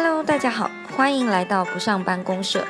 [0.00, 2.64] Hello，大家好，欢迎来到不上班公社，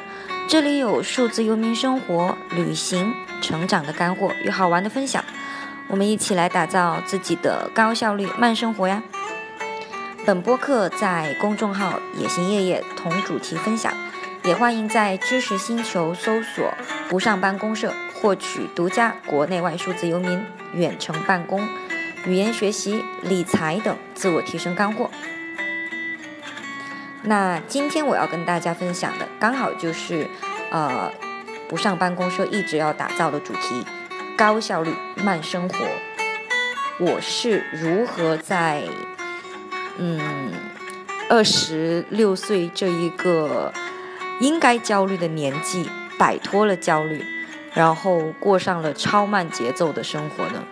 [0.49, 3.13] 这里有数字游民生活、旅行、
[3.43, 5.23] 成长的干货与好玩的分享，
[5.89, 9.03] 我们一起来打造自己的高效率慢生活呀。
[10.25, 13.93] 本播客在公众号“野行夜夜”同主题分享，
[14.45, 16.73] 也欢迎在知识星球搜索
[17.11, 20.43] “不上班公社”获取独家国内外数字游民
[20.73, 21.69] 远程办公、
[22.25, 25.11] 语言学习、理财等自我提升干货。
[27.29, 30.27] 那今天我要跟大家分享的，刚好就是
[30.71, 31.13] 呃
[31.69, 33.85] 不上班公社一直要打造的主题——
[34.35, 34.91] 高效率
[35.23, 35.77] 慢生活。
[36.99, 38.83] 我是如何在
[39.99, 40.51] 嗯
[41.29, 43.75] 二十六岁这一个
[44.41, 45.87] 应该焦虑的年纪，
[46.19, 47.23] 摆脱了焦虑，
[47.75, 50.65] 然后过上了超慢节奏的生活呢？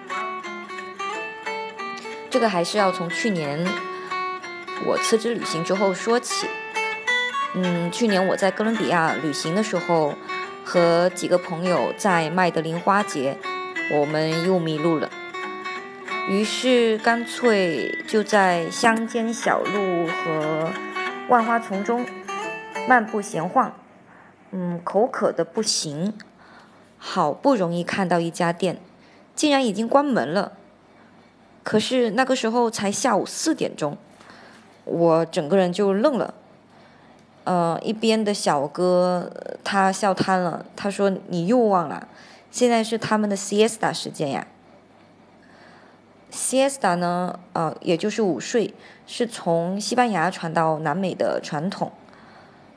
[2.31, 3.63] 这个还是要从去年。
[4.85, 6.47] 我辞职旅行之后说起，
[7.55, 10.15] 嗯，去年我在哥伦比亚旅行的时候，
[10.65, 13.37] 和几个朋友在麦德林花节，
[13.93, 15.11] 我们又迷路了，
[16.29, 20.71] 于是干脆就在乡间小路和
[21.29, 22.07] 万花丛中
[22.87, 23.73] 漫步闲晃，
[24.51, 26.13] 嗯，口渴的不行，
[26.99, 28.79] 好不容易看到一家店，
[29.35, 30.53] 竟然已经关门了，
[31.65, 33.97] 可是那个时候才下午四点钟。
[34.87, 36.33] 我整个人就愣了，
[37.43, 39.31] 呃，一边的小哥
[39.65, 42.07] 他笑瘫了，他说：“你又忘了，
[42.53, 44.47] 现在是他们的 siesta 时间呀。
[46.31, 48.73] siesta 呢，呃，也就是午睡，
[49.09, 51.91] 是从西班牙传到南美的传统。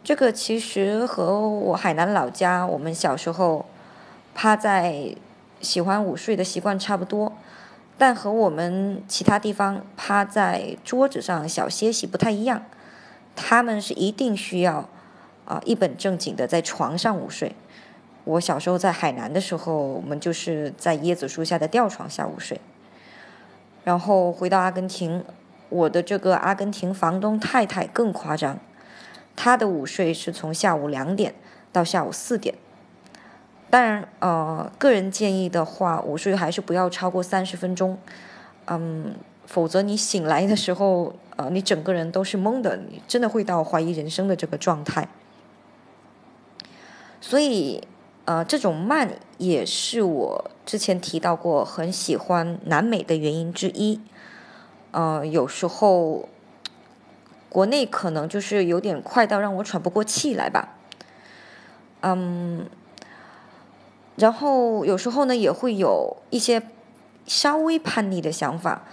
[0.04, 3.66] 这个其实和我海南老家我们小时候
[4.34, 5.16] 趴在
[5.62, 7.32] 喜欢午睡的习惯差不多。”
[8.00, 12.64] 但和我们其他地方趴在桌子上小歇息不太一样，
[13.36, 14.90] 他们是一定需要
[15.44, 17.54] 啊一本正经的在床上午睡。
[18.24, 22.62] 我小时候在海南的时候，我们就是在椰子树下的吊床下午睡。
[23.84, 25.26] 然后回到阿根廷，
[25.68, 28.60] 我的这个阿根廷房东太太更夸张，
[29.36, 31.36] 她的午睡是从下午两点
[31.74, 32.56] 到下午四点。
[33.70, 38.00] 当然，呃，个人建议的话，午睡还是不要超过三十分钟，
[38.66, 39.14] 嗯，
[39.46, 45.08] 否则你醒来的时候，呃，你整个人都是懵的，你真的会到怀疑人生的这个状态。
[47.22, 47.84] 所以，
[48.26, 54.02] 呃，这种慢也是我之前提到过很喜欢南美的原因之一。
[54.90, 56.28] 呃，有时候
[57.50, 60.76] 国内可能就是有点快到让我喘不过气来吧，
[62.02, 62.66] 嗯。
[64.20, 66.62] 然后有时候呢，也会有一些
[67.26, 68.84] 稍微叛逆的想法。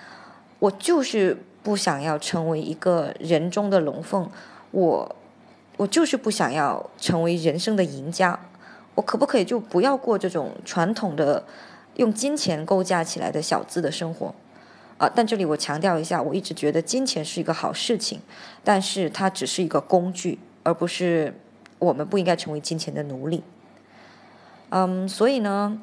[0.58, 4.30] 我就是不想要成为一个人中的龙凤，
[4.70, 5.16] 我
[5.76, 8.38] 我就是不想要成为人生的赢家。
[8.94, 11.44] 我可不可以就不要过这种传统的
[11.96, 14.34] 用金钱构架起来的小资的生活？
[14.96, 15.10] 啊！
[15.14, 18.18] 但这里我强调一下，我一直觉得金钱是一个好事情，
[18.64, 21.34] 但是它只是一个工具，而不是
[21.78, 23.42] 我们不应该成为金钱的奴隶。
[24.70, 25.80] 嗯，所以呢，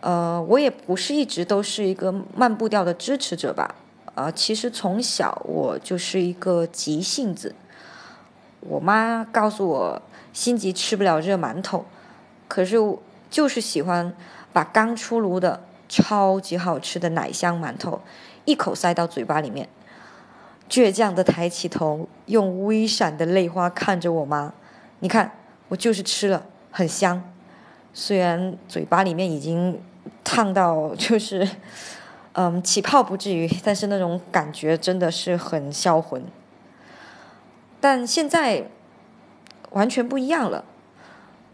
[0.00, 3.74] 呃，我也不是一直都是一个慢步调的支持者吧。
[4.14, 7.54] 啊，其实从小我就是一个急性子。
[8.60, 10.02] 我妈告诉我，
[10.32, 11.84] 心急吃不了热馒头，
[12.48, 12.76] 可是
[13.30, 14.12] 就是喜欢
[14.52, 18.00] 把刚出炉的超级好吃的奶香馒头
[18.44, 19.68] 一口塞到嘴巴里面，
[20.68, 24.52] 倔强的抬起头，用微闪的泪花看着我妈。
[24.98, 25.32] 你看，
[25.68, 27.22] 我就是吃了，很香。
[27.92, 29.80] 虽然嘴巴里面已经
[30.22, 31.48] 烫到 就是，
[32.34, 36.22] 嗯，起泡不至于，但是那种感觉真的是很销魂。
[37.80, 38.68] 但现在
[39.70, 40.64] 完全不一样了。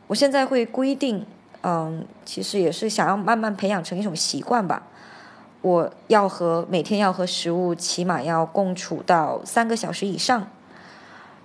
[0.08, 1.24] 我现在会规定，
[1.62, 4.82] 嗯，其实也是想要慢慢培养成一种习惯吧。
[5.62, 10.46] 我要和每天要和食物起码要共处到三个小时以上。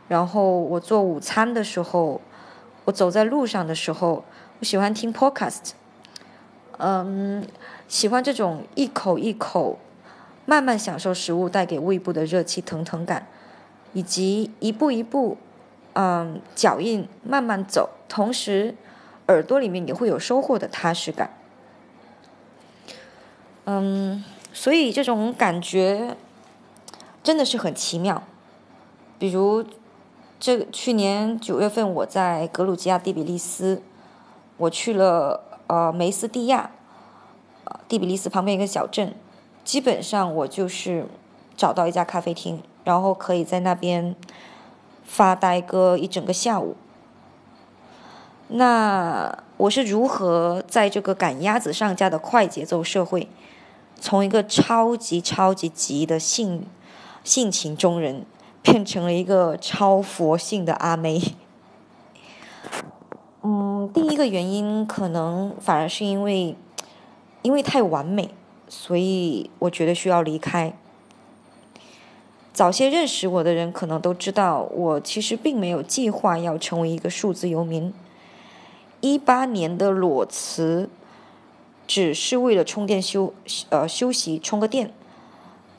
[0.09, 2.19] 然后我做午餐的时候，
[2.85, 4.25] 我走在路上的时候。
[4.61, 5.71] 我喜欢听 podcast，
[6.77, 7.43] 嗯，
[7.87, 9.79] 喜欢这种一口一口
[10.45, 13.25] 慢慢享受食物带给胃部的热气腾腾感，
[13.93, 15.37] 以及一步一步，
[15.93, 18.75] 嗯，脚印慢慢走，同时
[19.29, 21.35] 耳朵里面也会有收获的踏实感。
[23.65, 24.23] 嗯，
[24.53, 26.15] 所以这种感觉
[27.23, 28.21] 真的是很奇妙。
[29.17, 29.65] 比如，
[30.39, 33.81] 这去年九月份我在格鲁吉亚第比利斯。
[34.61, 36.69] 我去了呃梅斯蒂亚，
[37.65, 39.15] 呃蒂比利斯旁边一个小镇，
[39.63, 41.07] 基本上我就是
[41.57, 44.15] 找到一家咖啡厅，然后可以在那边
[45.03, 46.75] 发呆个一整个下午。
[48.49, 53.27] 那我是如何在这个赶鸭子上架的快节奏社会，
[53.99, 56.67] 从一个超级超级急的性
[57.23, 58.27] 性情中人，
[58.61, 61.19] 变成了一个超佛性的阿妹？
[63.43, 66.55] 嗯，第一个原因可能反而是因为，
[67.41, 68.29] 因为太完美，
[68.69, 70.73] 所以我觉得需要离开。
[72.53, 77.91] 早些认识我的人可能都知道，我其实并没有计划要成为一个数字游民。
[78.99, 80.87] 一八年的裸辞，
[81.87, 83.33] 只是为了充电休
[83.69, 84.93] 呃休息充个电。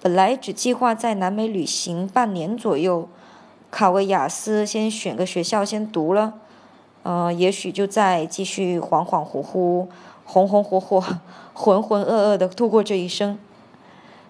[0.00, 3.08] 本来只计划在南美旅行半年左右，
[3.70, 6.41] 考个雅思，先选个学校先读了，
[7.03, 9.89] 呃，也许就再继续恍恍惚惚、
[10.25, 11.01] 红红火火、
[11.55, 13.39] 浑浑噩噩的度过这一生。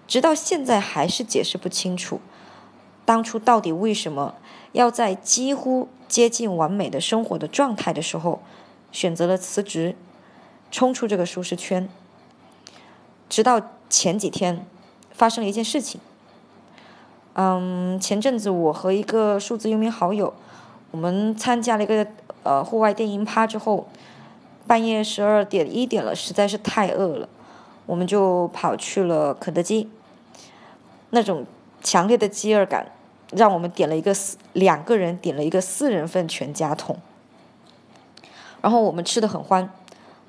[0.07, 2.19] 直到现在还是解释不清楚，
[3.05, 4.35] 当初到底为什么
[4.73, 8.39] 要在几乎接近完美的生活的状态的时候。
[8.91, 9.95] 选择了辞职，
[10.69, 11.89] 冲出这个舒适圈。
[13.27, 13.59] 直到
[13.89, 14.67] 前几天，
[15.11, 15.99] 发生了一件事情。
[17.33, 20.31] 嗯，前阵子我和一个数字游民好友，
[20.91, 22.05] 我们参加了一个
[22.43, 23.87] 呃户外电音趴之后，
[24.67, 27.27] 半夜十二点一点了，实在是太饿了，
[27.85, 29.89] 我们就跑去了肯德基。
[31.09, 31.45] 那种
[31.81, 32.91] 强烈的饥饿感，
[33.31, 36.97] 让我们点了一个四两个人点了一个四人份全家桶。
[38.61, 39.69] 然后我们吃的很欢，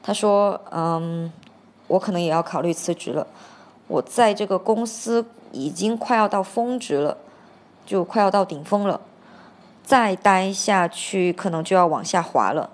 [0.02, 1.32] 他说：“嗯，
[1.86, 3.26] 我可能也要考虑辞职了。
[3.86, 7.16] 我在这个公司已经快要到峰值了，
[7.86, 9.00] 就快要到顶峰了，
[9.84, 12.70] 再待下去可能就要往下滑了。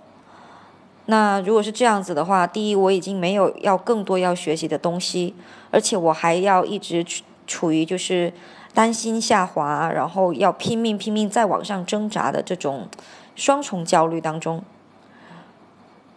[1.07, 5.35] 那如果是这样子的话，第一，我已经没有要更多要学习的东西，
[5.73, 8.33] 而且我还要一直处处于就是
[8.73, 12.87] 担心下滑，然后要拼命拼命再往上挣扎的这种
[13.35, 14.63] 双重焦虑当中。”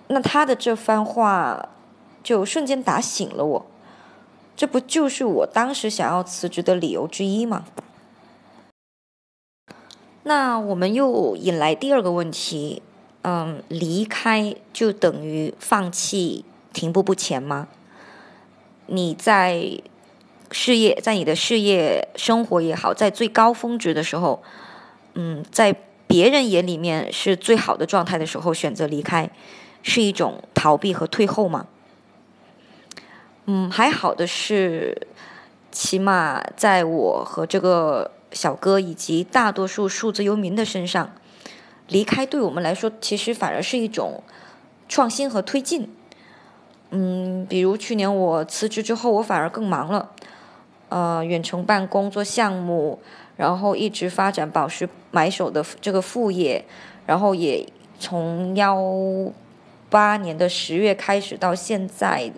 [0.10, 1.70] 那他的这番话，
[2.22, 3.66] 就瞬间打醒了我，
[4.56, 7.66] 这不就是我当时想要辞职的理由之一吗？
[10.24, 12.82] 那我们又引来第二个问题，
[13.24, 17.68] 嗯，离开就等于放弃、停步不前吗？
[18.88, 19.80] 你在
[20.52, 24.42] 事业，在你的事业生活也好，在最高峰值的时候，
[25.14, 25.76] 嗯，在
[26.08, 29.30] 别人眼里面是最好的状态的时候，选择离开。
[29.86, 31.68] 是一种逃避和退后吗？
[33.48, 35.08] 嗯，还好的是，
[35.74, 41.12] 起码在我和这个小哥以及大多数数字游民的身上，
[41.88, 44.22] 离开对我们来说其实反而是一种
[44.90, 45.90] 创新和推进。
[46.90, 50.10] 嗯，比如去年我辞职之后，我反而更忙了，
[50.90, 53.00] 呃，远程办公做项目，
[53.38, 56.66] 然后一直发展宝石买手的这个副业，
[57.06, 57.66] 然后也
[58.00, 58.78] 从幺。
[59.90, 62.32] 八年的十月开始到现在，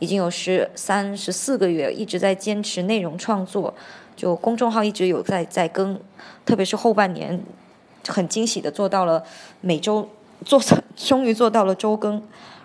[0.00, 3.72] 已经有十三十四个月，一直在坚持内容创作，
[4.16, 6.00] 就公众号一直有在在更，
[6.44, 7.40] 特别是后半年，
[8.08, 9.22] 很惊喜的做到了
[9.60, 10.08] 每周
[10.44, 10.60] 做，
[10.96, 12.22] 终于做到了周更，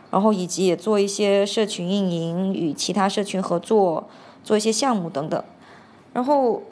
[0.10, 4.10] 然后以及也做一些社群运营，与其他社群合作，
[4.44, 5.44] 做一些项目等等，
[6.14, 6.64] 然后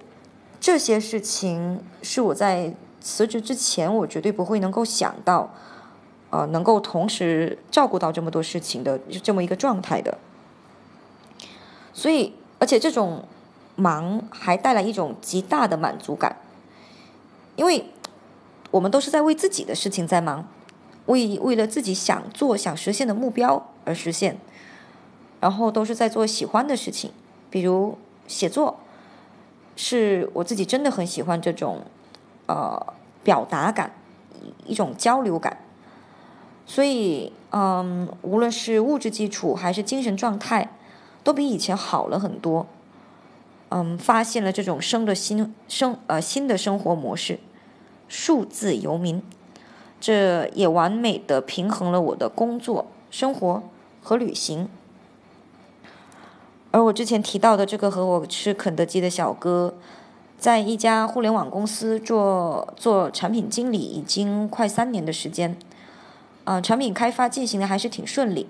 [0.59, 5.53] 这些事情是我在辞职之前我绝对不会能够想到。
[6.31, 10.15] 呃，能够同时照顾到这么多事情的这么一个状态的，
[11.91, 13.23] 所以，而且这种
[13.79, 16.35] 忙还带来一种极大的满足感，
[17.55, 17.85] 因为
[18.71, 20.45] 我们都是在为自己的事情在忙，
[21.05, 24.37] 为为了自己想做、想实现的目标而实现，
[25.39, 27.11] 然后都是在做喜欢的事情，
[27.49, 28.77] 比如写作，
[29.75, 31.81] 是我自己真的很喜欢这种
[32.47, 32.93] 呃
[33.23, 33.93] 表达感，
[34.65, 35.57] 一种交流感。
[36.65, 40.69] 所以，嗯，无论是物质基础还是精神状态，
[41.23, 42.67] 都比以前好了很多。
[43.69, 47.39] 嗯，发现了这种生的新生呃新的生活模式，
[48.07, 49.21] 数字游民，
[50.01, 53.61] 这也完美的平衡了我的工作、生活
[54.01, 54.67] 和旅行。
[56.71, 59.75] 而我之前提到的这个和我吃肯德基的小哥，
[60.37, 65.57] 在一家互联网公司做做产品经理，已经快三年的时间。
[66.45, 68.47] 啊，产品开发进行的还是挺顺利，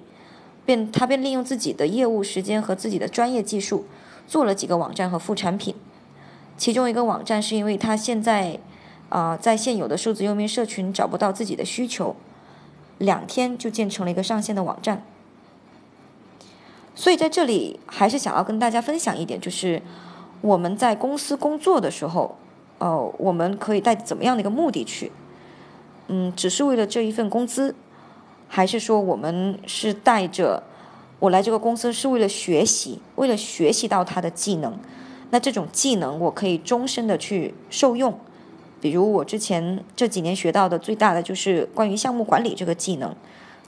[0.65, 3.85] 便他便利用自己的业务时间和自己的专业技术，
[4.29, 5.73] 做了几个网站和副产品。
[6.55, 8.59] 其中一个网站是因为他现在
[9.09, 12.15] 啊在现有的数字游民社群找不到自己的需求，
[12.99, 15.03] 两天就建成了一个上线的网站。
[16.93, 19.81] 所以在这里还是想要跟大家分享一点，就是
[20.41, 22.37] 我们在公司工作的时候，
[22.77, 25.11] 呃，我们可以带怎么样的一个目的去？
[26.07, 27.73] 嗯，只是为了这一份工资，
[28.49, 30.61] 还是说我们是带着
[31.19, 34.77] 我来这个公司是为了学习，为了学习到他的技能？
[35.31, 38.17] 那这种技能我可以终身的去受用。
[38.81, 43.13] 比如我之前这几年学到的最大的就是关于项目管理这个技能，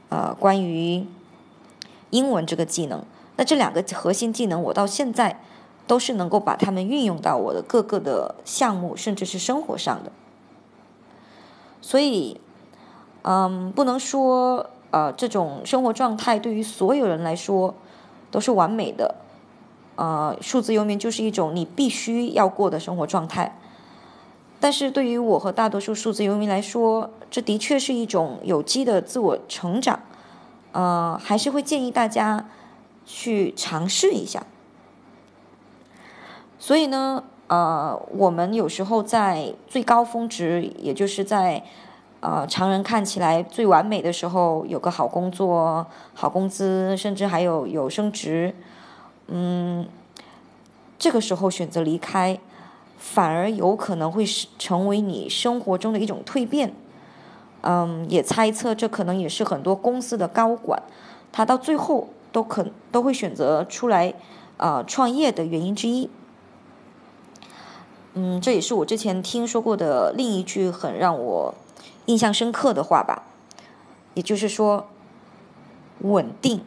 [0.09, 1.05] 呃，关于
[2.09, 3.03] 英文这个技能。
[3.35, 5.41] 那这两个核心技能，我到现在
[5.85, 10.11] 都是能够把它们运用到我的各个的项目，甚至是生活上的。
[11.81, 12.39] 所以，
[13.23, 17.73] 嗯，不能说呃这种生活状态对于所有人来说
[18.29, 19.15] 都是完美的。
[19.95, 23.57] 呃，数字游民就是一种你必须要过的生活状态。
[24.59, 29.99] 但是对于我和大多数数字游民来说，这的确是一种有机的自我成长。
[30.71, 32.47] 呃，还是会建议大家
[33.05, 34.45] 去尝试一下。
[36.57, 41.63] 所以呢，呃，我们有时候在最高峰值，也就是在
[42.21, 48.55] 呃常人看起来最完美的时候，有个好工作、好工资，甚至还有有升职，
[49.27, 49.85] 嗯，
[50.97, 52.39] 这个时候选择离开。
[53.03, 54.23] 反而有可能会
[54.59, 56.71] 成为你生活中的一种蜕变，
[57.61, 60.83] 嗯，也猜测这可能也是很多公司的高管，
[61.31, 64.13] 他到最后都可都会选择出来，
[64.57, 66.11] 呃，创业的原因之一。
[68.13, 71.55] 嗯，这也是我之前听说过的另一句很让我
[72.11, 73.23] 印象深刻的话吧，
[74.15, 74.89] 也就是说，
[75.99, 76.61] 稳定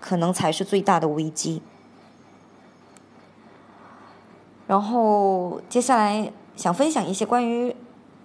[0.00, 1.62] 可能才是最大的危机。
[4.66, 7.76] 然后接下来想分享一些关于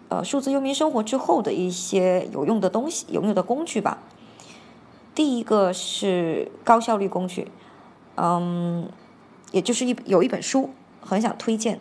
[0.08, 4.00] 呃数字游民生活之后的一些有用的东西、有用的工具吧。
[5.14, 7.52] 第一个是高效率工具，
[8.16, 8.90] 嗯，
[9.52, 11.80] 也就是一有一本书很想推荐，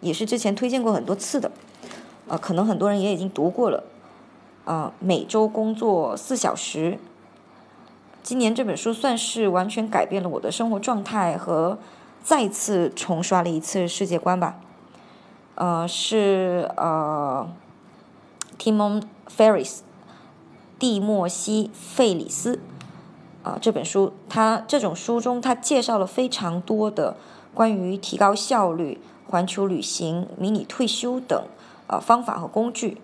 [0.00, 1.50] 也是之前推荐过很多次的，
[2.28, 3.84] 呃，可能很多人也已经读过了，
[4.64, 6.98] 啊，每周工作四小时。
[8.22, 11.78] 今年这本书算是完全改变了我的生活状态和。
[12.22, 14.56] 再次重刷了一次世界观吧，
[15.56, 17.46] 呃，是呃
[18.58, 19.80] ，Timon Ferris，
[20.78, 22.60] 蒂莫西·费里斯，
[23.42, 27.18] 啊，这本书，他这种书中他介绍了非常多的
[27.52, 31.44] 关于提高效率、环球旅行、迷你退休等
[31.86, 32.98] 呃方法和工具，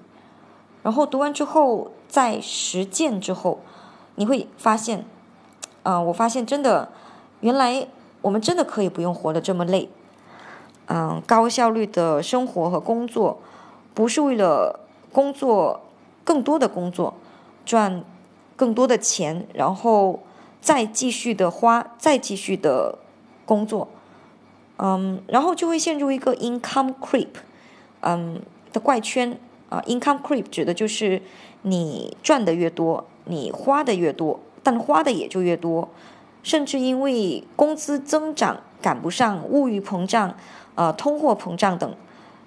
[0.83, 3.61] 然后读完之后，在实践之后，
[4.15, 5.05] 你会发现，
[5.83, 6.91] 啊，我发现真的，
[7.41, 7.89] 原来。
[8.23, 9.89] 我们真的可以不用活得这么累，
[10.89, 13.41] 嗯，高效率的生活和工作，
[13.95, 15.81] 不是为了工作
[16.23, 17.15] 更多的工作，
[17.65, 18.05] 赚
[18.57, 20.21] 更多的钱，然后
[20.61, 22.99] 再继续的花，再继续的
[23.47, 23.89] 工作，
[24.77, 27.29] 嗯，然后就会陷入一个 income creep，
[28.03, 31.21] 嗯的怪圈啊，income creep 指的就是
[31.63, 35.89] 你赚的越多，你花的越多，但花的也就越多。
[36.43, 40.35] 甚至因为工资增长赶不上物欲膨胀，
[40.75, 41.95] 呃，通货膨胀等，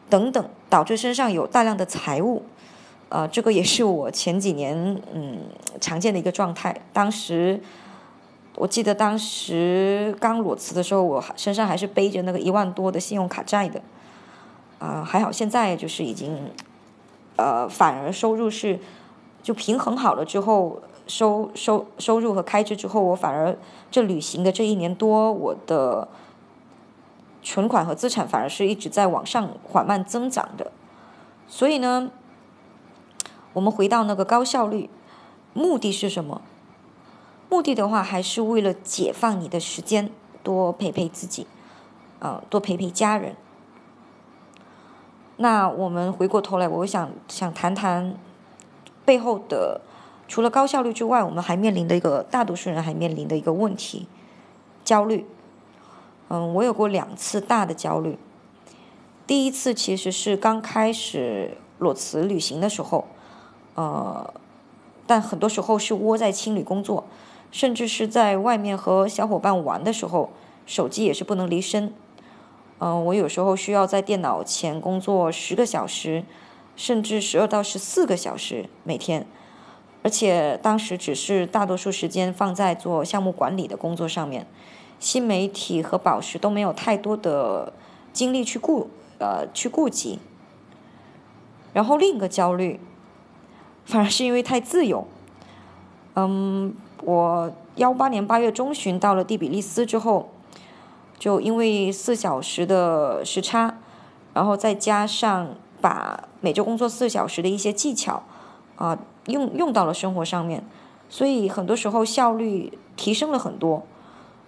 [0.10, 2.42] 等等，导致身上有大量的财务，
[3.10, 5.38] 呃，这个也是我前几年嗯
[5.80, 6.75] 常见的一个状态。
[6.92, 7.62] 当时
[8.56, 13.80] 我记得当时刚裸辞的时候，我身上还是背着那个一万多的信用卡债的，
[14.84, 16.52] 啊，还好现在就是已经，
[17.38, 18.80] 呃，反而收入是
[19.42, 20.82] 就平衡好了之后。
[21.06, 23.58] 收收收入和开支之后，我反而
[23.92, 26.08] 这旅行的这一年多，我的
[27.42, 30.72] 存款和资产反而是一直在往上缓慢增长的。
[31.46, 32.10] 所以呢，
[33.52, 34.90] 我们回到那个高效率，
[35.52, 36.42] 目的是什么？
[37.50, 40.10] 目的的话，还是为了解放你的时间，
[40.42, 41.46] 多陪陪自己，
[42.20, 43.36] 啊，多陪陪家人。
[45.38, 48.16] 那我们回过头来，我想想谈谈
[49.06, 49.82] 背后的。
[50.25, 54.08] 除了高效率之外，我们还面临的一个大多数人还面临的一个问题，
[54.84, 55.28] 焦虑。
[56.30, 58.18] 嗯，我有过两次大的焦虑。
[59.28, 63.06] 第一次其实是刚开始裸辞旅行的时候，
[63.75, 64.34] 呃，
[65.06, 67.04] 但很多时候是窝在青旅工作，
[67.52, 70.32] 甚至是在外面和小伙伴玩的时候，
[70.66, 71.94] 手机也是不能离身。
[72.86, 76.25] 嗯，我有时候需要在电脑前工作十个小时，
[76.75, 79.25] 甚至十二到十四个小时每天。
[80.04, 84.46] 而且当时只是大多数时间放在做项目管理的工作上面，
[85.00, 87.72] 新媒体和宝石都没有太多的
[88.12, 90.20] 精力去顾呃去顾及。
[91.72, 92.82] 然后另一个焦虑，
[93.86, 95.08] 反而是因为太自由。
[96.16, 100.33] 嗯，我幺八年八月中旬到了第比利斯之后，
[101.17, 103.77] 就因为四小时的时差，
[104.34, 108.24] 然后再加上把每周工作四小时的一些技巧
[108.75, 110.63] 啊用用到了生活上面，
[111.10, 113.84] 所以很多时候效率提升了很多。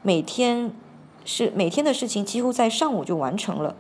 [0.02, 0.72] 每天
[1.24, 3.76] 是每天的事情几乎在上午就完成了，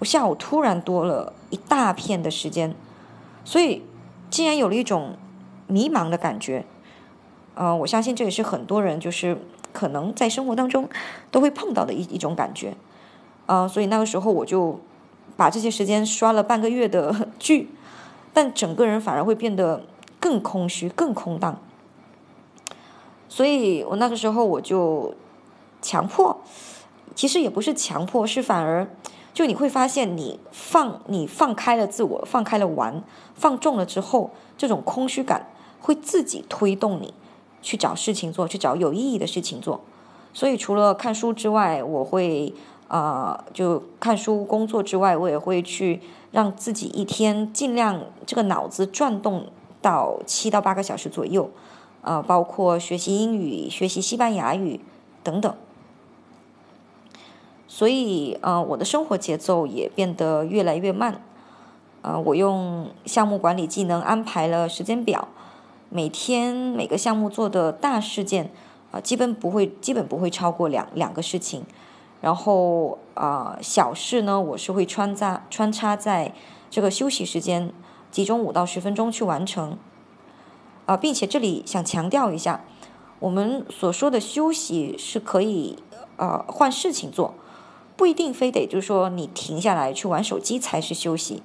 [0.00, 2.74] 我下午突然多了一大片的时间，
[3.44, 3.82] 所以
[4.30, 5.16] 竟然有了一种
[5.66, 6.64] 迷茫的感觉。
[7.54, 9.38] 呃，我相信这也是很多人就是
[9.74, 10.88] 可能在生活当中
[11.30, 12.74] 都会碰到的一一种感觉。
[13.44, 14.80] 啊，所以那个时候我就
[15.36, 17.68] 把这些时间刷了半个月的 剧，
[18.32, 19.84] 但整个人反而会变得
[20.18, 21.60] 更空虚、更空荡。
[23.28, 25.14] 所以我那个时候我就。
[25.86, 26.40] 强迫，
[27.14, 28.88] 其实也不是强迫，是反而，
[29.34, 33.04] 就你会发现，你放你放开了自我，放开了玩，
[33.34, 35.46] 放纵了之后，这种空虚感
[35.78, 37.12] 会自己推动你
[37.64, 39.80] 去找事情做，去找有意义的事情做。
[40.34, 42.52] 所以除了看书之外，我会
[42.88, 49.46] 啊，就看书工作之外，我也会去让自己一天尽量这个脑子转动
[49.80, 51.48] 到七到八个小时左右，
[52.02, 54.80] 啊，包括学习英语、学习西班牙语
[55.22, 55.54] 等等。
[57.66, 61.22] 所以，呃，我的生活节奏也变得越来越慢。
[62.02, 65.26] 呃，我用项目管理技能安排了时间表，
[65.94, 68.50] 每天每个项目做的大事件，
[68.90, 71.64] 啊，基本不会，基本不会超过两两个事情。
[72.20, 76.34] 然后，啊，小事呢，我是会穿插穿插在
[76.68, 77.72] 这个休息时间，
[78.10, 79.78] 集中五到十分钟去完成。
[80.86, 82.64] 啊，并且这里想强调一下，
[83.20, 85.78] 我们所说的休息是可以，
[86.16, 87.34] 呃，换事情做。
[87.96, 91.44] 不一定非得就是说你停下来去玩手机才是休息，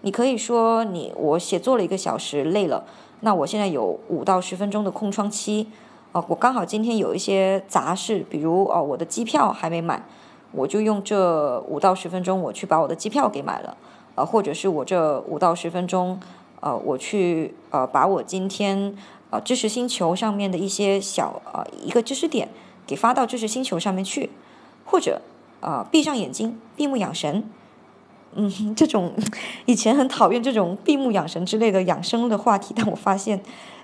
[0.00, 2.86] 你可以说你我写作了一个小时累了，
[3.22, 5.66] 那我现在有五到十分钟的空窗期，
[6.12, 10.04] 啊，我刚好今天有一些杂事，比如哦我的机票还没买，
[10.52, 13.76] 我就用这五到十分钟我去把我的机票给买了，
[14.14, 16.20] 啊，或者是我这五到十分钟，
[16.60, 18.94] 呃，我去呃把我今天
[19.30, 22.48] 啊知识星球上面的一些小啊一个知识点
[22.86, 24.30] 给发到知识星球上面去，
[24.84, 25.20] 或者。
[25.62, 27.48] 啊，闭上眼睛，闭目养神。
[28.34, 29.12] 嗯，这种
[29.66, 33.42] 以前很讨厌这种闭目养神之类的养生的话题，但我发现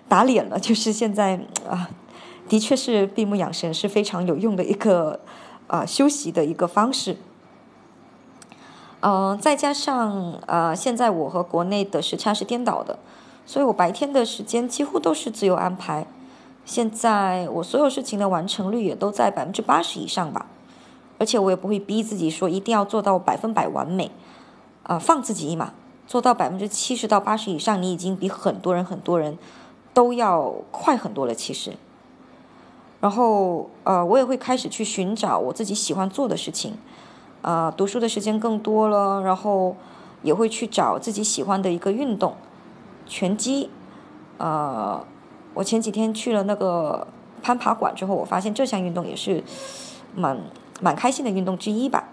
[0.08, 0.58] 打脸了。
[0.58, 1.88] 就是现在啊，
[2.48, 5.20] 的确是闭目养神是非常有用的一个
[5.66, 7.16] 啊休息的一个方式。
[9.00, 12.98] 嗯，再加上啊，现在我和国内的时差是颠倒的，
[13.44, 16.06] 所以我白天的时间几乎都是自由安排。
[16.64, 20.46] 现在我所有事情的完成率也都在百分之八十以上吧。
[21.20, 24.08] 而且我也不会逼自己说一定要做到百分百完美，
[24.88, 25.72] 啊，放自己一马，
[26.06, 29.38] 做到百分之七十到八十以上，你已经比很多人很多人
[29.94, 31.32] 都要快很多了。
[31.32, 31.76] 其实，
[33.00, 36.76] 然后呃，我也会开始去寻找我自己喜欢做的事情，
[37.42, 39.76] 啊，读书的时间更多了，然后
[40.22, 42.34] 也会去找自己喜欢的一个运动，
[43.06, 43.70] 拳击，
[44.38, 45.04] 呃，
[45.54, 47.06] 我前几天去了那个
[47.42, 49.44] 攀爬馆之后，我发现这项运动也是
[50.16, 50.38] 蛮。
[50.80, 52.04] 蛮开心的运动之一吧，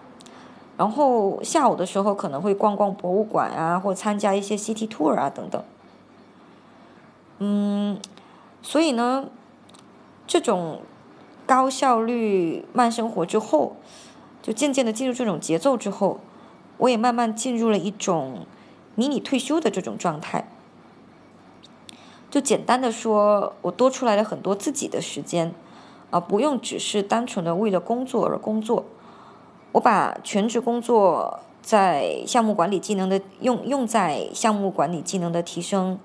[0.77, 5.63] 然后下午的时候可能会逛逛博物馆啊，或参加一些 city tour 啊等等。
[7.39, 7.99] 嗯，
[8.61, 9.29] 所以呢，
[10.27, 10.81] 这种
[11.45, 13.75] 高效率慢生活之后，
[14.41, 16.19] 就渐渐的进入这种节奏之后，
[16.77, 18.45] 我也慢慢进入了一种
[18.95, 20.49] 迷你退休的这种状态。
[22.29, 25.53] 就简单的说，我多出来了很多自己的时间。
[26.11, 28.85] 啊，不用只是单纯的为了工作而工作。
[29.75, 35.99] 我把全职工作在项目管理技能的用用在项目管理技能的提升，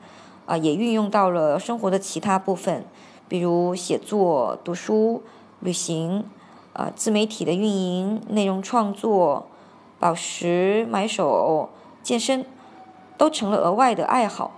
[0.45, 2.85] 啊，也运用到了生活的其他部分，
[3.29, 5.23] 比如写作、读书、
[5.61, 6.25] 旅行，
[6.73, 9.47] 啊，自媒体的运营、内容创作、
[10.01, 11.71] 宝石买手、
[12.03, 12.45] 健身，
[13.17, 14.51] 都成了额外的爱好。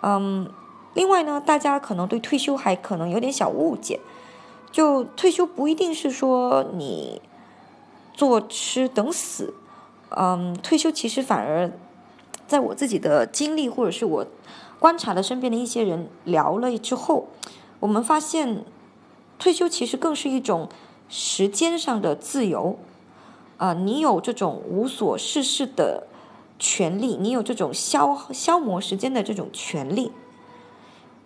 [0.00, 0.50] 嗯，
[0.94, 4.00] 另外呢，大家可能对退休还可能有点小误解。
[4.72, 7.20] 就退休不一定是说你
[8.14, 9.54] 坐吃等死，
[10.10, 11.72] 嗯，退休其实反而
[12.46, 14.26] 在我自己的经历或者是我
[14.78, 17.28] 观察了身边的一些人聊了之后，
[17.80, 18.64] 我们发现
[19.38, 20.68] 退休其实更是一种
[21.08, 22.78] 时间上的自由
[23.56, 26.06] 啊，你有这种无所事事的
[26.58, 30.12] 权利，你有这种消消磨时间的这种权利，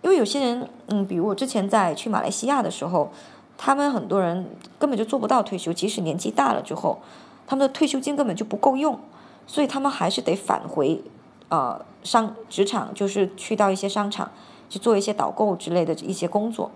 [0.01, 3.11] 因为有些人，嗯，比如我之前在去马来西亚的时候。
[3.57, 6.99] 他们很多人根本就做不到退休，即使年纪大了之后，
[7.47, 8.99] 他们的退休金根本就不够用，
[9.47, 11.01] 所以他们还是得返回，
[11.49, 14.31] 呃，商职场，就是去到一些商场
[14.69, 16.69] 去做一些导购之类的一些工作。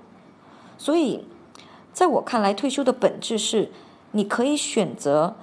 [0.77, 1.23] 所以，
[1.93, 3.71] 在我看来，退休的本质是，
[4.11, 5.35] 你可以选择，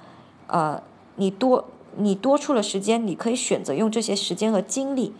[0.47, 0.83] 呃，
[1.15, 5.13] 你多你多出了时间，你可以选择用这些时间和精力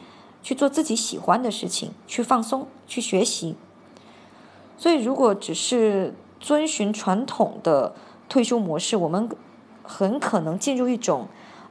[0.43, 3.55] 去做自己喜欢的事情，去放松，去学习。
[4.79, 7.93] 所以，如果只是遵循传统的
[8.29, 9.29] 退休模式，我们
[9.83, 11.27] 很可能进入一种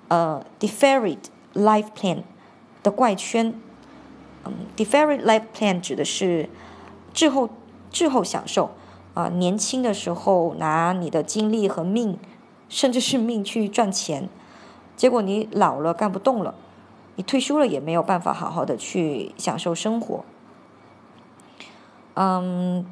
[0.09, 1.16] 呃 deferred
[1.55, 2.18] life plan
[2.83, 3.55] 的怪圈。
[4.44, 6.51] 嗯，deferred life plan 指的是
[7.14, 7.49] 滞后
[7.90, 8.73] 滞后享受
[9.14, 12.18] 啊，年轻的时候拿你的精力和命，
[12.68, 14.29] 甚至是命去赚钱，
[14.97, 16.55] 结果你老了干不动了，
[17.16, 20.23] 你退休了也没有办法好好的去享受生活。
[22.12, 22.85] 嗯。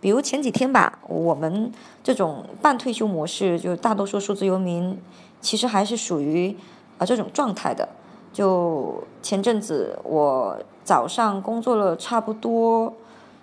[0.00, 1.72] 比如前几天吧，我们
[2.04, 4.96] 这种半退休模式，就大多数数字游民
[5.40, 6.56] 其实还是属于
[6.98, 7.88] 啊这种状态的。
[8.32, 12.94] 就前阵子我早上工作了差不多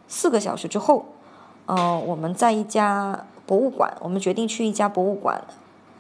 [0.08, 1.06] 四个小时之后，
[1.66, 5.44] 呃，我们在一家博物馆，我们决定去一家博物馆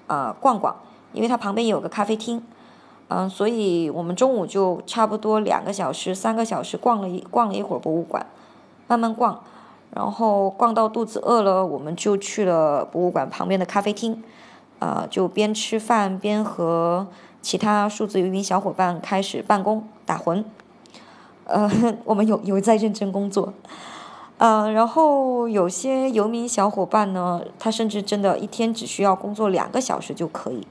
[0.08, 0.74] 啊逛逛，
[1.12, 2.42] 因为它旁边有个咖啡厅，
[3.10, 8.26] 嗯，所以我们中午就差不多两个小时、三个小时逛了一逛了一会儿博物馆，
[8.88, 9.44] 慢慢逛。
[9.96, 14.22] 然后逛到肚子饿了，我们就去了博物馆旁边的咖啡厅，
[14.78, 17.08] 啊，就边吃饭边和
[17.42, 20.44] 其他数字游民小伙伴开始办公打魂，
[21.46, 21.72] 呃，
[22.04, 23.54] 我们有有在认真工作，
[24.38, 30.68] 呃，然后有些游民小伙伴呢，他甚至真的一天只需要工作两个小时就可以，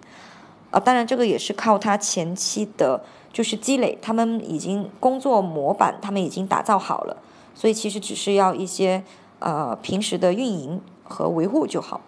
[0.70, 7.16] 啊，当然这个也是靠他前期的就是积累，他们已经工作模板，他们已经打造好了。
[7.54, 9.04] 所以其实只是要一些
[9.38, 12.00] 呃平时的运营和维护就好，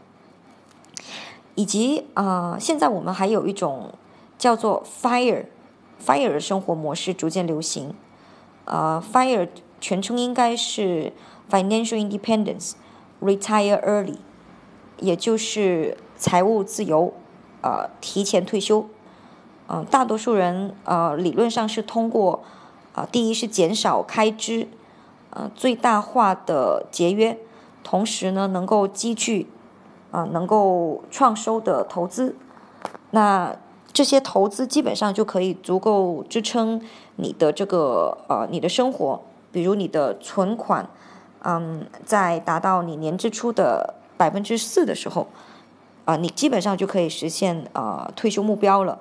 [1.54, 3.94] 以及啊现在我们还有一种
[4.37, 5.46] 叫做 Fire
[6.04, 7.94] Fire 的生活模式逐渐流行，
[8.64, 9.48] 呃 Fire
[9.80, 11.12] 全称应该是
[11.48, 12.72] Financial Independence
[13.20, 14.16] Retire Early，
[14.98, 17.14] 也就是财务自由，
[17.62, 18.87] 呃提前退休，
[19.68, 22.42] 嗯大多数人呃理论上是通过
[22.94, 24.68] 啊第一是减少开支。
[25.37, 27.38] 呃，最大化的节约，
[27.85, 29.46] 同时呢，能够积聚，
[30.11, 32.35] 啊，能够创收的投资，
[33.11, 33.55] 那
[33.92, 36.81] 这些投资基本上就可以足够支撑
[37.16, 39.20] 你的这个呃你的生活，
[39.53, 40.88] 比如你的存款，
[41.42, 45.27] 嗯，在达到你年支出的百分之四的时候，
[46.07, 48.99] 啊，你基本上就可以实现啊退休目标了，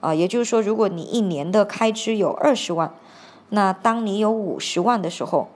[0.00, 2.92] 啊，也就是说，如果你一年的开支有二十万。
[3.50, 5.48] 那当你有五十万的时候，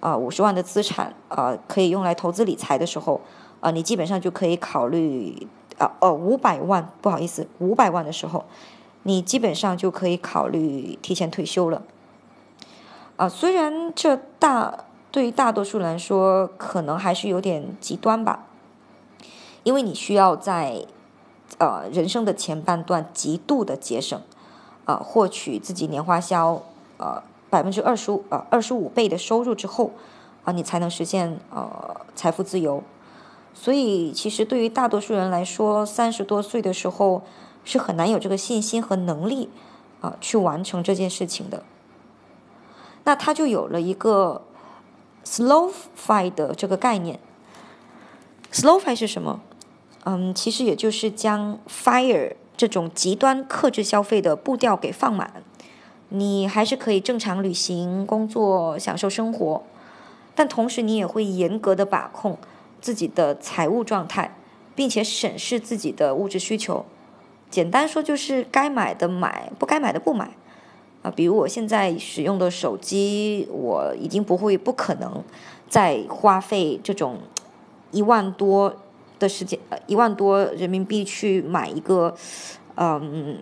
[0.00, 3.20] 啊，五十万的资产啊，可以用来投资理财的时候，
[3.60, 5.46] 啊，你基本上就可以考虑
[5.78, 8.44] 啊，哦，五百万，不好意思，五百万的时候，
[9.04, 11.82] 你基本上就可以考虑提前退休了。
[13.16, 18.44] 啊，虽然这大对于大多数来说可能还是有点极端吧，
[19.62, 20.84] 因为你需要在
[21.58, 24.20] 呃人生的前半段极度的节省，
[24.84, 26.62] 啊，获取自己年花销。
[26.98, 29.92] 呃，百分之二十五，呃，二十五倍的收入之后，
[30.44, 32.82] 啊，你才能实现呃财富自由。
[33.54, 37.22] 所以，其实对于大多数人来说，三十多岁的时候
[37.64, 39.48] 是很难有这个信心和能力
[40.00, 41.64] 啊去完成这件事情的。
[43.04, 44.42] 那他就有了一个
[45.24, 47.18] slow fi 的这个概念。
[48.52, 49.40] slow fi 是什么？
[50.04, 55.42] 嗯，其实也就是将 fire 这种极端克制消费的步调给放满。
[56.10, 59.62] 你还是可以正常旅行、工作、享受生活，
[60.34, 62.38] 但同时你也会严格的把控
[62.80, 64.36] 自己的财务状态，
[64.74, 66.84] 并且审视自己的物质需求。
[67.50, 70.30] 简单说就是该买的买，不该买的不买。
[71.02, 75.22] 啊，比如我现在使用的手机，我已经不会、不可能
[75.68, 77.18] 再花费这种
[77.92, 78.74] 一万多
[79.18, 82.14] 的时间、呃一万多人民币去买一个
[82.74, 83.38] 嗯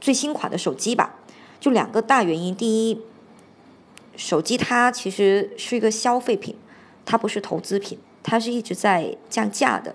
[0.00, 1.14] 最新款的手机吧。
[1.60, 3.00] 就两个大原因，第一，
[4.16, 6.56] 手机它其实是一个消费品，
[7.04, 9.94] 它不是投资品，它是一直在降价的。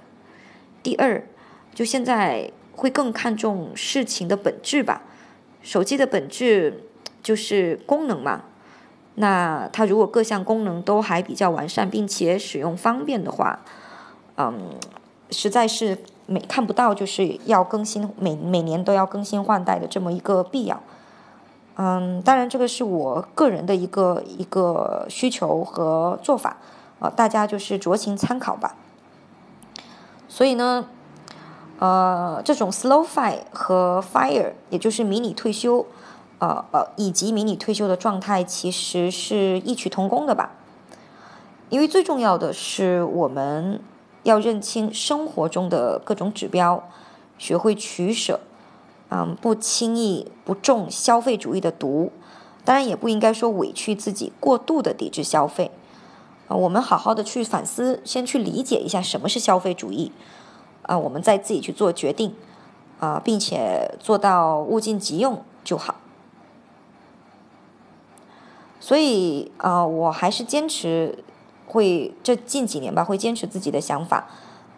[0.82, 1.26] 第二，
[1.74, 5.04] 就现在会更看重事情的本质吧，
[5.62, 6.84] 手机的本质
[7.22, 8.44] 就是功能嘛。
[9.16, 13.60] 那它如果各项功能都还比较完善，并且使用方便的话，
[14.38, 14.76] 嗯，
[15.30, 20.82] 实在是每看不到就是要更新，每每年都要更新换代的这么一个必要。
[21.76, 26.58] 嗯，当然，这个是我个人的一个一个需求和做法，
[27.00, 28.76] 呃，大家就是酌情参考吧。
[30.28, 30.86] 所以呢，
[31.80, 35.84] 呃，这种 slow fire 和 fire，也就是迷你退休，
[36.38, 40.52] 呃呃，以及迷你退休的状态，其实是异曲同工的吧。
[41.70, 43.82] 因为最重要的是，我们
[44.22, 46.84] 要认清生活中的各种指标，
[47.40, 48.40] 学会取舍。
[49.16, 52.12] 嗯，不轻易不中消费主义的毒，
[52.66, 55.70] 当然也不应该说委屈自己过度的抵制消费。
[56.48, 60.12] 啊，我们好好的去反思，先去理解一下什么是消费主义，
[60.82, 62.34] 啊，我们再自己去做决定，
[63.00, 65.94] 啊，并且做到物尽其用就好。
[68.80, 71.24] 所以啊，我还是坚持
[71.68, 74.28] 会这近几年吧，会坚持自己的想法，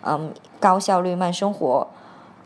[0.02, 1.88] 嗯，高效率慢生活，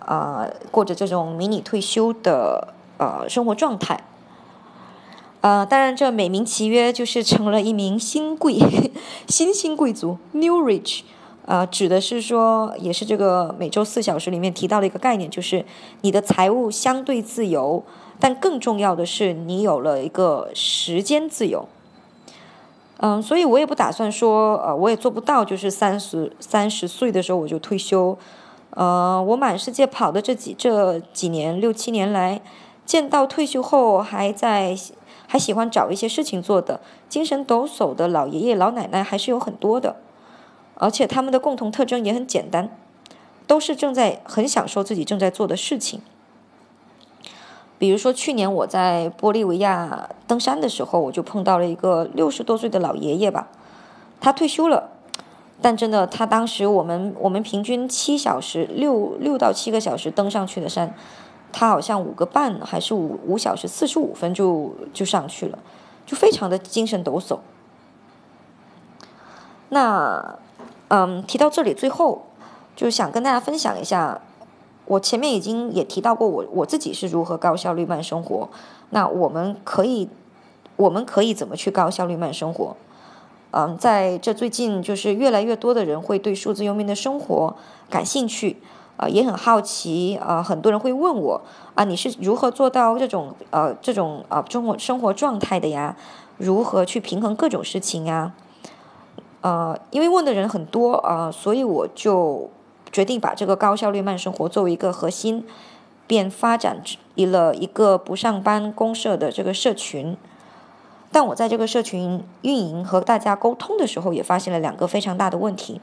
[0.09, 4.03] 啊，过着这种迷你退休的呃生活状态。
[5.41, 8.57] 呃，当然，这美名其曰就是成了一名新贵，
[9.27, 11.01] 新兴贵族 （New Rich）。
[11.45, 15.63] 呃，指的是说，也是这个每周四小时里面提到的一个概念，就是
[16.01, 17.83] 你的财务相对自由，
[18.19, 21.69] 但更重要的是，你有了一个时间自由。
[22.97, 28.17] 嗯，所以我也不打算说，呃，我也做不到，就是三十三十岁的时候我就退休。
[28.71, 32.41] 呃，我满世界跑的这几这几年六七年来，
[32.85, 34.75] 见到退休后还在。
[35.31, 39.97] 还喜欢找一些事情做的精神抖擞的老爷爷老奶奶还是有很多的，
[40.73, 42.75] 而且他们的共同特征也很简单，
[43.45, 46.01] 都是正在很享受自己正在做的事情。
[47.77, 53.49] 比如说去年我在玻利维亚登山的时候，我就碰到了一个六十多岁的老爷爷吧，
[54.19, 54.89] 他退休了，
[55.61, 60.93] 但真的他当时我们我们平均七小时六六到七个小时登上去的山。
[61.51, 65.57] 他好像五个半还是五五小时四十五分就就上去了，
[66.05, 67.39] 就非常的精神抖擞。
[69.69, 70.37] 那
[70.89, 72.27] 嗯，提到这里，最后
[72.75, 74.21] 就想跟大家分享一下，
[74.85, 78.47] 我前面已经也提到过，我我自己是如何高效率慢生活。
[78.91, 80.07] 那我们可以，
[80.75, 82.75] 我们可以怎么去高效率慢生活？
[83.51, 87.55] 嗯，在这最近，就是越来越多的人会对数字游民的生活
[87.89, 88.57] 感兴趣。
[88.97, 91.41] 啊，也很好奇啊，很多人会问我
[91.73, 95.95] 啊，你是如何做到这种呃这种啊生活生活状态的呀？
[96.37, 98.33] 如何去平衡各种事情呀？
[99.39, 102.49] 呃，因为问的人很多啊，所以我就
[102.91, 105.45] 决定把这个高效率慢生活作为一个核心，
[106.05, 106.83] 便发展
[107.15, 110.17] 了一个不上班公社的这个社群。
[111.11, 115.81] 但我在这个社群运营和大家沟通的时候，也发现了两个非常大的问题。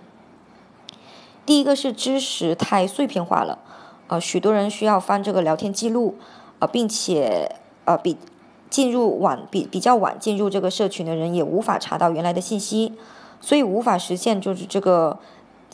[1.45, 3.59] 第一个是知识太碎片化了，
[4.07, 6.17] 呃，许多人需要翻这个聊天记录，
[6.61, 8.17] 呃，并且呃比
[8.71, 12.93] 进入晚比比较晚进入这个社群的人也无法查到原来的信息，
[13.41, 15.19] 所以无法实现就是这个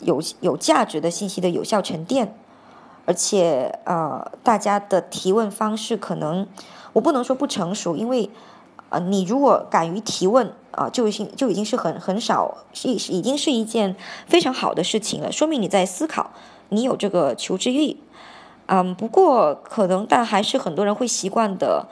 [0.01, 2.35] 有有价值的信息的有效沉淀，
[3.05, 6.47] 而且呃大家的提问方式可能
[6.93, 8.31] 我不能说不成熟，因为。
[8.93, 13.95] 啊，你如果敢于提问啊，就已经就已经是很很少，是已经是一件
[14.27, 16.29] 非常好的事情了，说明你在思考，
[16.69, 17.97] 你有这个求知欲。
[18.67, 21.87] 嗯，不过可能但还是很多人会习惯的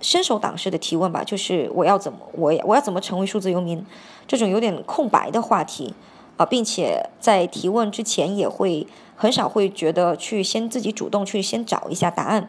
[0.00, 3.84] 伸手党式的提问吧，就是我要怎么我我要怎么成为数字游民
[4.28, 5.92] 这种有点空白的话题
[6.36, 12.48] 啊，并且在提问之前也会很少会觉得去先自己主动去先找一下答案，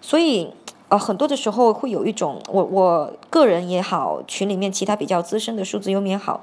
[0.00, 0.52] 所以。
[0.88, 6.40] 呃，很多的时候会有一种，我我个人也好，群里面其他比较资深的数字游民也好，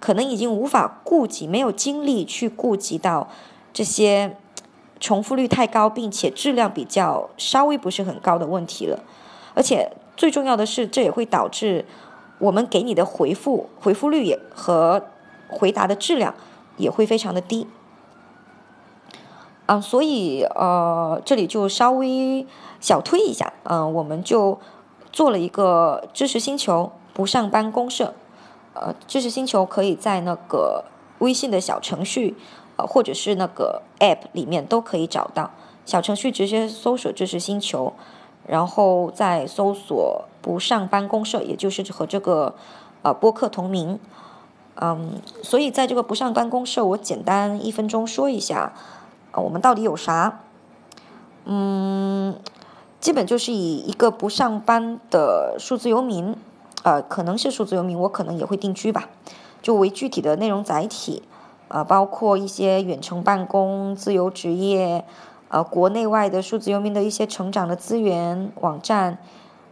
[0.00, 3.28] 可能已经无法顾及，没有精力去顾及到
[3.72, 4.36] 这些
[4.98, 8.98] 重复率太高，并且质量比较稍微不是很高的问题了。
[9.54, 11.84] 而且最重要的是，这也会导致
[12.40, 15.04] 我们给你的回复回复率也和
[15.48, 16.34] 回答的质量
[16.76, 17.68] 也会非常的低。
[19.66, 22.46] 啊，所以呃，这里就稍微
[22.80, 24.58] 小推一下，嗯，我们就
[25.10, 28.12] 做了一个知识星球不上班公社，
[28.74, 30.84] 呃，知识星球可以在那个
[31.20, 32.36] 微信的小程序，
[32.76, 35.50] 呃，或者是那个 App 里面都可以找到。
[35.86, 37.94] 小程序直接搜索知识星球，
[38.46, 42.54] 然后再搜索不上班公社，也就是和这个
[43.00, 43.98] 呃播客同名。
[44.76, 48.74] 嗯，所以在这个不上班公社，我简单一分钟说一下。
[49.40, 50.40] 我们到底有啥？
[51.46, 52.36] 嗯，
[53.00, 56.34] 基本就是以一个不上班的数字游民，
[56.82, 59.10] 呃，可能是数字游民，我可能也会定居吧，
[59.60, 61.22] 就为具体的内容载体，
[61.68, 65.04] 呃，包括一些远程办公、自由职业，
[65.48, 69.18] 呃，国内外的数字游民的一些成长的资源网站，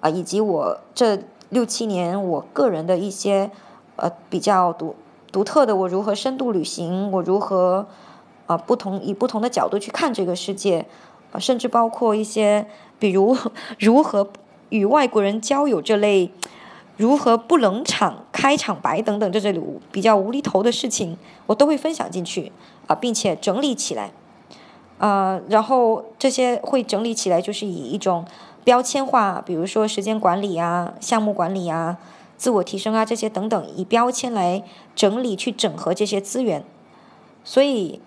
[0.00, 3.50] 啊，以及我这六七年我个人的一些
[3.96, 4.94] 呃比较独
[5.32, 7.86] 独特的，我如何深度旅行，我如何。
[8.52, 10.84] 啊，不同以不同的角度去看这个世界，
[11.32, 12.66] 啊，甚至包括一些，
[12.98, 13.34] 比如
[13.78, 14.28] 如何
[14.68, 16.30] 与外国人交友这类，
[16.98, 19.60] 如何不冷场、开场白等等这里
[19.90, 22.52] 比较无厘头的事情，我都会分享进去
[22.86, 24.12] 啊，并且整理起来。
[24.98, 28.24] 呃，然后这些会整理起来，就是以一种
[28.62, 31.96] 标签化，比如说时间管理啊、项目管理啊、
[32.36, 34.62] 自我提升啊这些等等，以标签来
[34.94, 36.62] 整理去整合这些资源。
[37.44, 38.00] 所以，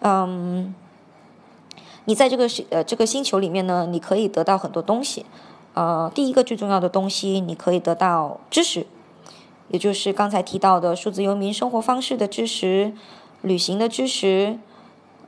[0.00, 0.74] 嗯，
[2.04, 5.26] 你在这个星呃这个星球里面呢，你可以得到很多东西。
[5.74, 8.86] 呃，第一个最重要的东西，你可以得到知识，
[9.68, 12.92] 也就是刚才提到的数字游民生活方式的知识、
[13.42, 14.58] 旅行的知识，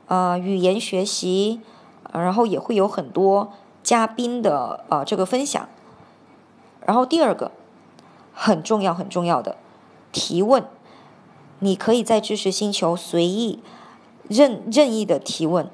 [0.07, 1.61] 呃，语言学习，
[2.11, 5.69] 然后也会有很多嘉宾的呃这个分享。
[6.85, 7.51] 然后第二个
[8.33, 9.55] 很重要很重要的
[10.11, 10.65] 提问，
[11.59, 13.59] 你可以在知识星球随意
[14.31, 15.69] 任任意的提问。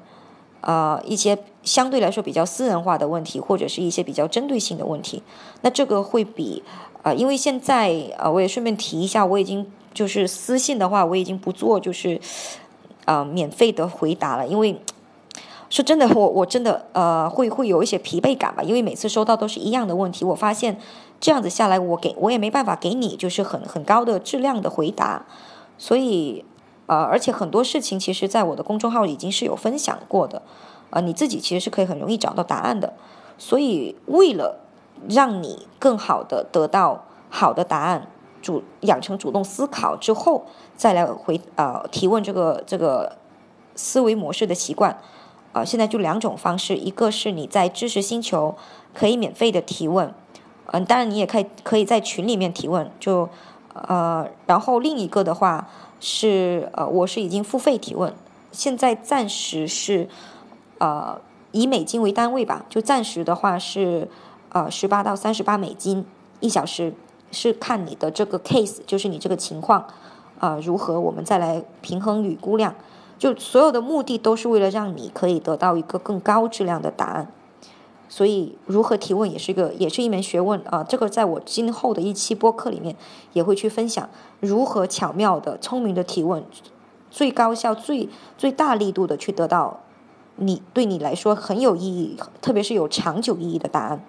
[0.60, 5.22] 呃，一些相对来说比较私人化的问题，或者是一些比较针对性的问题，
[5.62, 6.64] 那这个会比
[7.04, 12.20] 呃，因为现在呃，我也顺便提一下，我已经就是私信的话，我已经不做就是
[13.04, 14.76] 呃免费的回答了，因为
[15.70, 20.76] 说真的，我我真的呃会会有一些疲惫感吧，因为每次收到都是一样的问题，我发现
[21.20, 25.24] 这样子下来，我给我也没办法给你就是很很高的质量的回答，
[25.78, 26.44] 所以。
[26.88, 30.40] 呃，而且很多事情其实在我的公众号已经是有分享过的，
[30.88, 32.94] 呃，你自己其实是可以很容易找到答案的。
[33.36, 34.60] 所以为了
[35.06, 38.08] 让你更好的得到好的答案，
[38.40, 40.46] 主养成主动思考之后
[40.76, 43.18] 再来回呃提问这个这个
[43.74, 44.98] 思维模式的习惯，
[45.52, 48.56] 呃，现在就两种方式，一个是你在知识星球
[48.94, 50.14] 可以免费的提问，
[50.72, 53.28] 嗯，当然你也可以可以在群里面提问，就
[53.74, 55.68] 呃，然后另一个的话。
[56.00, 58.14] 是呃，我是已经付费提问，
[58.52, 60.08] 现在暂时是
[60.78, 61.20] 呃
[61.52, 64.08] 以美金为单位吧，就暂时的话是
[64.50, 66.04] 呃十八到三十八美金
[66.40, 66.92] 一小时，
[67.32, 69.86] 是看你的这个 case，就是你这个情况
[70.38, 72.74] 啊如何，我们再来平衡与估量，
[73.18, 77.30] 就所有的目的都是为了让你可以得到一个更高质量的答案。
[78.08, 80.82] 所以，如何提问也是一个，也是一门学问啊！
[80.82, 82.96] 这个在我今后的一期播客里面
[83.34, 84.08] 也会去分享，
[84.40, 86.42] 如何巧妙的、聪明的提问，
[87.10, 89.80] 最高效、最最大力度的去得到
[90.36, 94.02] 你对你来说很有意义，特别是有长久意义的答案。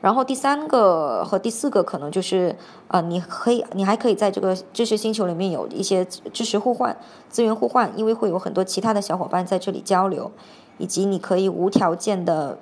[0.00, 2.56] 然后第三个和第四个可能就是，
[2.88, 6.96] 呃，你可以，你还可以在这个知识星球里面有一些知识互换、
[7.28, 10.30] 资源互换，因为会有很多其他的小伙伴在这里交流。
[10.78, 12.58] 以及你可以无条件的，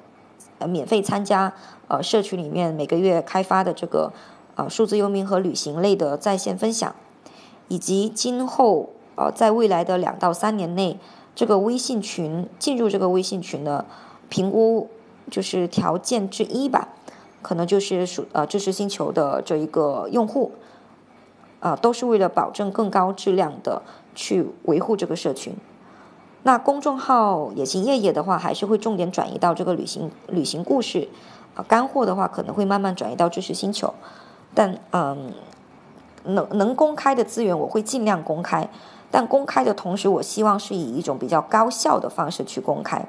[0.58, 1.52] 呃，免费参加
[1.88, 4.12] 呃社区里面每个月开发的这个
[4.56, 6.94] 呃数字游民和旅行类的在线分享，
[7.68, 10.98] 以及今后呃在未来的两到三年内，
[11.34, 13.84] 这个微信群进入这个微信群的
[14.28, 14.88] 评估
[15.30, 16.88] 就是条件之一吧，
[17.42, 20.52] 可能就是属呃知识星球的这一个用户，
[21.60, 23.82] 啊，都是为了保证更高质量的
[24.14, 25.54] 去维护这个社群。
[26.46, 31.08] 那公众号“野行夜夜”的话，还是会重点转移到这个旅行旅行故事，
[31.56, 33.92] 啊，干货的话可能会慢慢转移到知识星球，
[34.54, 35.32] 但嗯，
[36.22, 38.68] 能能公开的资源我会尽量公开，
[39.10, 43.04] 但公开的同时，我希望是以一种比较高效的方式去公开，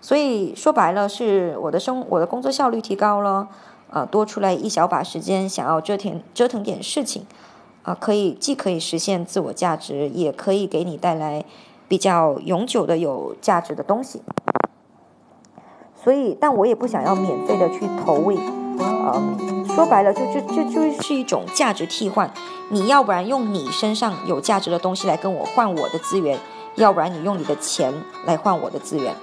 [0.00, 3.48] 所以说白了是我的生我的工作效率提高了，
[3.90, 7.26] 啊，多出来一小把时间，想要折腾折腾点事情，
[7.82, 11.44] 啊，可以既可以实现自我价值，也可以给你带来。
[11.88, 14.22] 比较永久的有价值的东西，
[16.02, 18.36] 所以，但我也不想要免费的去投喂，
[18.78, 22.30] 嗯，说白了，就就就就是一种价值替换。
[22.70, 26.38] 你要不然用你身上有价值的东西来跟我换我的资源，
[26.74, 27.94] 要不然你用你的钱
[28.24, 29.14] 来换我的资源。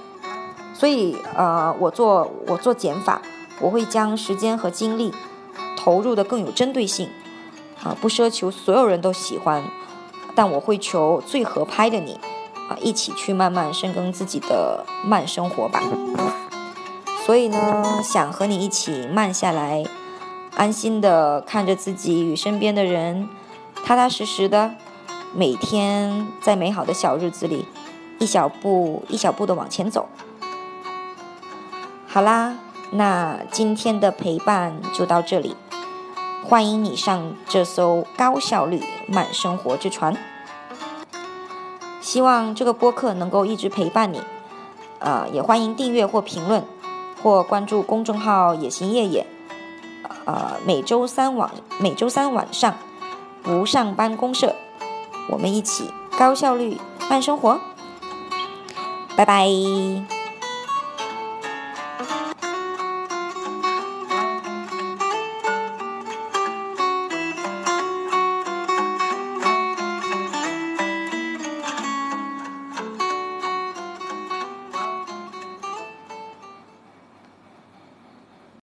[0.72, 3.20] 所以，呃，我做我做减法，
[3.60, 5.12] 我会将时间和精力
[5.76, 7.10] 投入的更有针对性，
[7.82, 9.62] 啊，不奢求所有人都喜欢，
[10.34, 12.18] 但我会求最合拍的你。
[12.68, 15.82] 啊，一起去慢慢深耕自己的慢生活吧。
[17.24, 19.82] 所以呢，想和你一起慢下来，
[20.56, 23.28] 安心的看着自己与身边的人，
[23.84, 24.74] 踏踏实实的，
[25.34, 27.66] 每天在美好的小日子里，
[28.18, 30.08] 一小步一小步的往前走。
[32.06, 32.56] 好啦，
[32.90, 35.56] 那今天的陪伴就到这里，
[36.44, 40.16] 欢迎你上这艘高效率慢生活之船。
[42.04, 44.20] 希望这个播客能够一直陪伴你，
[44.98, 46.62] 呃，也欢迎订阅或评论，
[47.22, 49.26] 或关注公众号“野行夜夜”，
[50.26, 51.50] 呃，每周三晚
[51.80, 52.74] 每周三晚上
[53.42, 54.54] 不上班公社，
[55.30, 56.78] 我们一起高效率
[57.08, 57.58] 慢生活，
[59.16, 60.13] 拜拜。